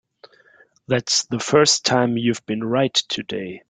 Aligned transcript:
That's 0.87 1.25
the 1.27 1.37
first 1.37 1.85
time 1.85 2.17
you've 2.17 2.43
been 2.47 2.63
right 2.63 2.91
today. 2.91 3.59